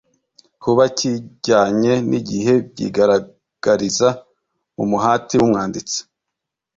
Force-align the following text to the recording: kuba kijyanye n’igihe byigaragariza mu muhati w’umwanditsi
kuba 0.63 0.83
kijyanye 0.97 1.93
n’igihe 2.09 2.53
byigaragariza 2.71 4.09
mu 4.75 4.83
muhati 4.91 5.33
w’umwanditsi 5.39 5.99